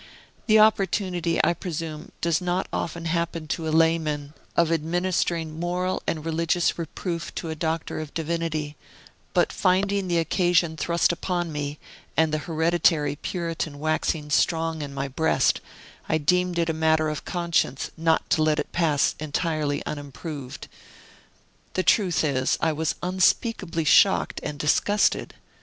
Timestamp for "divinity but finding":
8.15-10.07